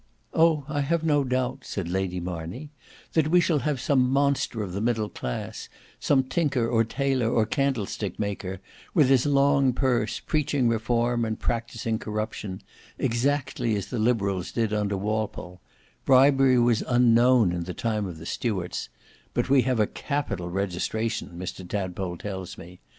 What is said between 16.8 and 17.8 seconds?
unknown in the